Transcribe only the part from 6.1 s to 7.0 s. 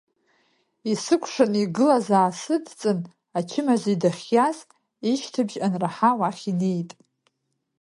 уахь инеит.